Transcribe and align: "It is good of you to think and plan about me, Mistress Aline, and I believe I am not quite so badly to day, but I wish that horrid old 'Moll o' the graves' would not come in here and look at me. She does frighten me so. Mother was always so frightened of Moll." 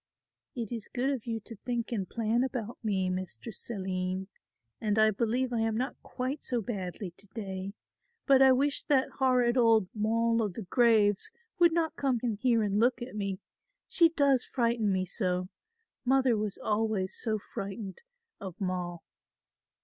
"It 0.55 0.71
is 0.71 0.87
good 0.91 1.11
of 1.11 1.27
you 1.27 1.39
to 1.41 1.55
think 1.57 1.91
and 1.91 2.09
plan 2.09 2.43
about 2.43 2.79
me, 2.83 3.07
Mistress 3.11 3.69
Aline, 3.69 4.29
and 4.81 4.97
I 4.97 5.11
believe 5.11 5.53
I 5.53 5.59
am 5.59 5.77
not 5.77 5.95
quite 6.01 6.41
so 6.41 6.59
badly 6.59 7.11
to 7.11 7.27
day, 7.35 7.73
but 8.25 8.41
I 8.41 8.51
wish 8.51 8.81
that 8.85 9.11
horrid 9.19 9.57
old 9.57 9.89
'Moll 9.93 10.41
o' 10.41 10.47
the 10.47 10.63
graves' 10.63 11.29
would 11.59 11.71
not 11.71 11.95
come 11.97 12.19
in 12.23 12.33
here 12.33 12.63
and 12.63 12.79
look 12.79 12.99
at 13.03 13.15
me. 13.15 13.41
She 13.87 14.09
does 14.09 14.43
frighten 14.43 14.91
me 14.91 15.05
so. 15.05 15.49
Mother 16.03 16.35
was 16.35 16.57
always 16.57 17.13
so 17.13 17.37
frightened 17.37 18.01
of 18.39 18.59
Moll." 18.59 19.03